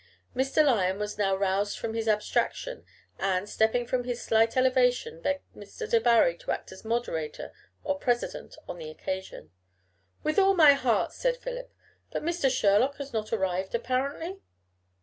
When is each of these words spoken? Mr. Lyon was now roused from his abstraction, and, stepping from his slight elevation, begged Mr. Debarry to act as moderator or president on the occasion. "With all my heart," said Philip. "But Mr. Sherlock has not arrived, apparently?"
Mr. 0.35 0.65
Lyon 0.65 0.97
was 0.97 1.19
now 1.19 1.35
roused 1.35 1.77
from 1.77 1.93
his 1.93 2.07
abstraction, 2.07 2.87
and, 3.19 3.47
stepping 3.47 3.85
from 3.85 4.03
his 4.03 4.19
slight 4.19 4.57
elevation, 4.57 5.21
begged 5.21 5.43
Mr. 5.55 5.87
Debarry 5.87 6.35
to 6.39 6.49
act 6.49 6.71
as 6.71 6.83
moderator 6.83 7.51
or 7.83 7.99
president 7.99 8.55
on 8.67 8.79
the 8.79 8.89
occasion. 8.89 9.51
"With 10.23 10.39
all 10.39 10.55
my 10.55 10.73
heart," 10.73 11.13
said 11.13 11.37
Philip. 11.37 11.71
"But 12.09 12.23
Mr. 12.23 12.49
Sherlock 12.49 12.95
has 12.97 13.13
not 13.13 13.31
arrived, 13.31 13.75
apparently?" 13.75 14.39